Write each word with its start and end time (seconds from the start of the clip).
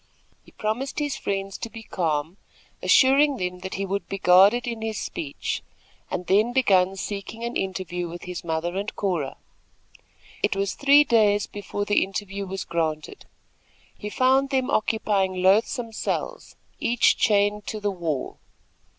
He 0.43 0.49
promised 0.51 0.97
his 0.97 1.15
friends 1.15 1.59
to 1.59 1.69
be 1.69 1.83
calm, 1.83 2.37
assuring 2.81 3.37
them 3.37 3.59
he 3.71 3.85
would 3.85 4.09
be 4.09 4.17
guarded 4.17 4.65
in 4.67 4.81
his 4.81 4.97
speech, 4.99 5.61
and 6.09 6.25
then 6.25 6.53
begun 6.53 6.95
seeking 6.95 7.43
an 7.43 7.55
interview 7.55 8.09
with 8.09 8.23
his 8.23 8.43
mother 8.43 8.75
and 8.77 8.95
Cora. 8.95 9.37
It 10.41 10.55
was 10.55 10.73
three 10.73 11.03
days 11.03 11.45
before 11.45 11.85
the 11.85 12.03
interview 12.03 12.47
was 12.47 12.63
granted. 12.63 13.27
He 13.95 14.09
found 14.09 14.49
them 14.49 14.71
occupying 14.71 15.35
loathsome 15.43 15.91
cells, 15.91 16.55
each 16.79 17.15
chained 17.15 17.67
to 17.67 17.79
the 17.79 17.91
wall. 17.91 18.39